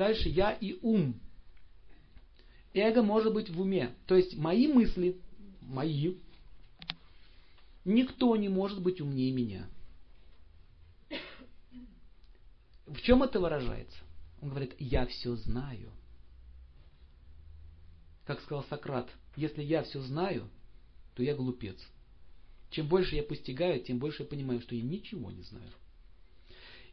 Дальше 0.00 0.30
я 0.30 0.52
и 0.52 0.78
ум. 0.80 1.20
Эго 2.72 3.02
может 3.02 3.34
быть 3.34 3.50
в 3.50 3.60
уме. 3.60 3.94
То 4.06 4.16
есть 4.16 4.34
мои 4.34 4.66
мысли, 4.66 5.20
мои, 5.60 6.14
никто 7.84 8.34
не 8.36 8.48
может 8.48 8.80
быть 8.80 9.02
умнее 9.02 9.30
меня. 9.30 9.68
В 12.86 12.98
чем 13.02 13.22
это 13.22 13.40
выражается? 13.40 13.98
Он 14.40 14.48
говорит, 14.48 14.74
я 14.78 15.04
все 15.04 15.36
знаю. 15.36 15.90
Как 18.24 18.40
сказал 18.40 18.64
Сократ, 18.70 19.10
если 19.36 19.62
я 19.62 19.82
все 19.82 20.00
знаю, 20.00 20.48
то 21.14 21.22
я 21.22 21.34
глупец. 21.34 21.76
Чем 22.70 22.88
больше 22.88 23.16
я 23.16 23.22
постигаю, 23.22 23.84
тем 23.84 23.98
больше 23.98 24.22
я 24.22 24.28
понимаю, 24.30 24.62
что 24.62 24.74
я 24.74 24.80
ничего 24.80 25.30
не 25.30 25.42
знаю. 25.42 25.70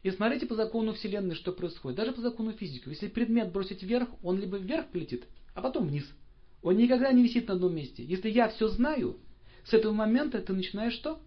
И 0.02 0.10
смотрите 0.10 0.46
по 0.46 0.54
закону 0.54 0.92
Вселенной, 0.92 1.34
что 1.34 1.52
происходит. 1.52 1.96
Даже 1.96 2.12
по 2.12 2.20
закону 2.20 2.52
физики. 2.52 2.88
Если 2.88 3.08
предмет 3.08 3.52
бросить 3.52 3.82
вверх, 3.82 4.08
он 4.22 4.38
либо 4.38 4.56
вверх 4.56 4.88
полетит, 4.88 5.26
а 5.54 5.60
потом 5.60 5.88
вниз. 5.88 6.04
Он 6.62 6.76
никогда 6.76 7.12
не 7.12 7.22
висит 7.22 7.48
на 7.48 7.54
одном 7.54 7.74
месте. 7.74 8.04
Если 8.04 8.30
я 8.30 8.48
все 8.48 8.68
знаю, 8.68 9.18
с 9.64 9.72
этого 9.72 9.92
момента 9.92 10.40
ты 10.40 10.52
начинаешь 10.52 10.94
что? 10.94 11.20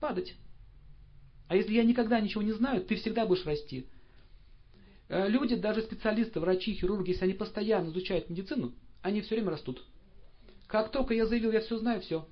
Падать. 0.00 0.34
А 1.48 1.56
если 1.56 1.74
я 1.74 1.84
никогда 1.84 2.20
ничего 2.20 2.42
не 2.42 2.52
знаю, 2.52 2.82
ты 2.84 2.96
всегда 2.96 3.26
будешь 3.26 3.44
расти. 3.44 3.86
Э, 5.08 5.28
люди, 5.28 5.54
даже 5.54 5.82
специалисты, 5.82 6.40
врачи, 6.40 6.74
хирурги, 6.74 7.10
если 7.10 7.24
они 7.24 7.34
постоянно 7.34 7.88
изучают 7.90 8.28
медицину, 8.28 8.72
они 9.02 9.20
все 9.20 9.36
время 9.36 9.50
растут. 9.50 9.84
Как 10.66 10.90
только 10.90 11.14
я 11.14 11.26
заявил, 11.26 11.52
я 11.52 11.60
все 11.60 11.78
знаю, 11.78 12.00
все. 12.00 12.26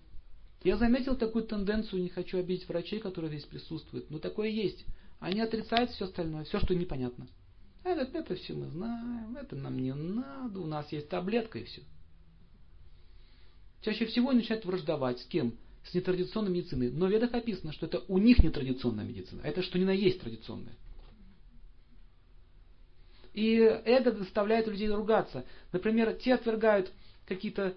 Я 0.64 0.76
заметил 0.76 1.16
такую 1.16 1.44
тенденцию, 1.44 2.02
не 2.02 2.08
хочу 2.08 2.38
обидеть 2.38 2.68
врачей, 2.68 2.98
которые 2.98 3.30
здесь 3.30 3.44
присутствуют, 3.44 4.10
но 4.10 4.18
такое 4.18 4.48
есть. 4.48 4.84
Они 5.20 5.40
отрицают 5.40 5.90
все 5.90 6.04
остальное, 6.06 6.44
все, 6.44 6.58
что 6.60 6.74
непонятно. 6.74 7.26
Это, 7.82 8.18
это 8.18 8.34
все 8.34 8.54
мы 8.54 8.68
знаем, 8.68 9.36
это 9.36 9.56
нам 9.56 9.78
не 9.78 9.92
надо, 9.94 10.60
у 10.60 10.66
нас 10.66 10.90
есть 10.92 11.08
таблетка 11.08 11.58
и 11.58 11.64
все. 11.64 11.82
Чаще 13.82 14.06
всего 14.06 14.30
они 14.30 14.40
начинают 14.40 14.64
враждовать 14.64 15.20
с 15.20 15.26
кем? 15.26 15.54
С 15.84 15.92
нетрадиционной 15.92 16.50
медициной. 16.50 16.90
Но 16.90 17.06
в 17.06 17.10
ведах 17.10 17.34
описано, 17.34 17.72
что 17.72 17.84
это 17.84 18.02
у 18.08 18.16
них 18.16 18.38
нетрадиционная 18.42 19.04
медицина, 19.04 19.42
а 19.44 19.48
это 19.48 19.62
что 19.62 19.78
ни 19.78 19.84
на 19.84 19.90
есть 19.90 20.20
традиционная. 20.20 20.74
И 23.34 23.56
это 23.56 24.16
заставляет 24.16 24.66
людей 24.68 24.88
ругаться. 24.88 25.44
Например, 25.72 26.14
те 26.14 26.34
отвергают 26.34 26.90
какие-то 27.26 27.74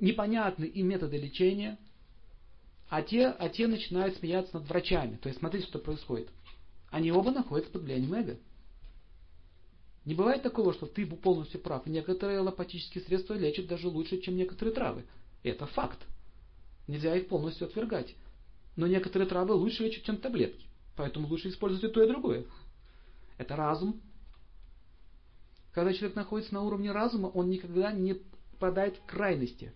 непонятные 0.00 0.68
им 0.68 0.88
методы 0.88 1.16
лечения, 1.16 1.78
а 2.88 3.02
те, 3.02 3.28
а 3.28 3.48
те 3.48 3.66
начинают 3.66 4.16
смеяться 4.16 4.58
над 4.58 4.68
врачами. 4.68 5.16
То 5.16 5.28
есть 5.28 5.38
смотрите, 5.38 5.66
что 5.66 5.78
происходит. 5.78 6.28
Они 6.90 7.10
оба 7.10 7.30
находятся 7.30 7.72
под 7.72 7.82
влиянием 7.82 8.14
эго. 8.14 8.38
Не 10.04 10.14
бывает 10.14 10.42
такого, 10.42 10.74
что 10.74 10.86
ты 10.86 11.06
полностью 11.06 11.60
прав. 11.60 11.86
Некоторые 11.86 12.38
аллопатические 12.38 13.02
средства 13.04 13.34
лечат 13.34 13.66
даже 13.66 13.88
лучше, 13.88 14.20
чем 14.20 14.36
некоторые 14.36 14.74
травы. 14.74 15.04
Это 15.42 15.66
факт. 15.66 15.98
Нельзя 16.86 17.16
их 17.16 17.28
полностью 17.28 17.66
отвергать. 17.66 18.14
Но 18.76 18.86
некоторые 18.86 19.28
травы 19.28 19.54
лучше 19.54 19.84
лечат, 19.84 20.04
чем 20.04 20.18
таблетки. 20.18 20.66
Поэтому 20.96 21.26
лучше 21.26 21.48
использовать 21.48 21.90
и 21.90 21.92
то, 21.92 22.02
и 22.02 22.08
другое. 22.08 22.44
Это 23.38 23.56
разум. 23.56 24.00
Когда 25.72 25.92
человек 25.92 26.14
находится 26.14 26.54
на 26.54 26.62
уровне 26.62 26.92
разума, 26.92 27.26
он 27.28 27.48
никогда 27.48 27.90
не 27.92 28.14
попадает 28.52 28.96
в 28.96 29.06
крайности. 29.06 29.72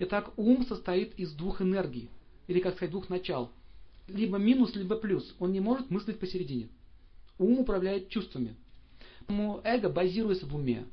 Итак, 0.00 0.32
ум 0.36 0.66
состоит 0.66 1.18
из 1.18 1.32
двух 1.32 1.62
энергий, 1.62 2.10
или, 2.48 2.58
как 2.58 2.74
сказать, 2.74 2.90
двух 2.90 3.08
начал. 3.08 3.52
Либо 4.08 4.38
минус, 4.38 4.74
либо 4.74 4.96
плюс. 4.96 5.36
Он 5.38 5.52
не 5.52 5.60
может 5.60 5.90
мыслить 5.90 6.18
посередине. 6.18 6.68
Ум 7.38 7.60
управляет 7.60 8.08
чувствами. 8.08 8.56
Поэтому 9.28 9.60
эго 9.62 9.90
базируется 9.90 10.46
в 10.46 10.54
уме. 10.54 10.86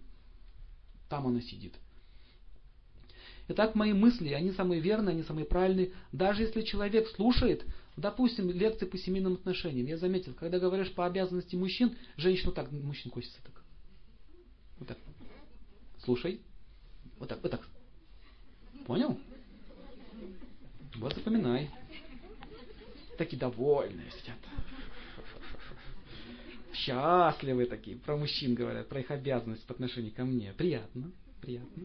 Там 1.10 1.26
оно 1.26 1.40
сидит. 1.40 1.74
Итак, 3.48 3.76
мои 3.76 3.94
мысли, 3.94 4.30
они 4.34 4.52
самые 4.52 4.82
верные, 4.82 5.14
они 5.14 5.24
самые 5.24 5.46
правильные. 5.46 5.94
Даже 6.12 6.44
если 6.44 6.62
человек 6.64 7.08
слушает, 7.10 7.64
допустим, 7.96 8.50
лекции 8.50 8.86
по 8.86 8.98
семейным 8.98 9.34
отношениям. 9.34 9.88
Я 9.88 9.98
заметил, 9.98 10.34
когда 10.34 10.60
говоришь 10.60 10.92
по 10.94 11.06
обязанности 11.06 11.56
мужчин, 11.56 11.96
женщину 12.18 12.52
так, 12.52 12.72
мужчин 12.72 13.12
косится 13.12 13.40
так. 13.44 13.64
Вот 14.80 14.88
так. 14.90 14.98
Слушай. 16.04 16.42
Вот 17.20 17.30
так, 17.30 17.42
вот 17.42 17.52
так. 17.52 17.66
Понял? 18.86 19.18
Вот 20.98 21.14
запоминай. 21.14 21.70
Такие 23.18 23.38
довольные 23.38 24.12
сидят. 24.12 24.38
Счастливые 26.74 27.68
такие. 27.68 27.98
Про 27.98 28.18
мужчин 28.18 28.54
говорят, 28.54 28.90
про 28.90 29.00
их 29.00 29.12
обязанность 29.12 29.66
по 29.66 29.74
отношению 29.74 30.14
ко 30.14 30.26
мне. 30.26 30.54
Приятно, 30.54 31.12
приятно. 31.42 31.84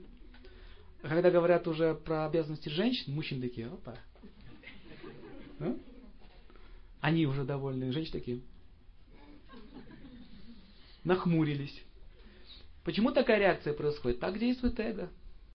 А 1.03 1.09
когда 1.09 1.31
говорят 1.31 1.67
уже 1.67 1.95
про 1.95 2.27
обязанности 2.27 2.69
женщин, 2.69 3.15
мужчины 3.15 3.41
такие, 3.41 3.69
опа. 3.69 3.97
А? 5.61 5.77
Они 7.01 7.27
уже 7.27 7.45
довольны, 7.45 7.93
женщины 7.93 8.19
такие. 8.19 8.41
Нахмурились. 11.05 11.83
Почему 12.85 13.13
такая 13.13 13.39
реакция 13.39 13.73
происходит? 13.73 14.21
Так 14.21 14.39
действует 14.39 14.79
эго. 14.79 15.11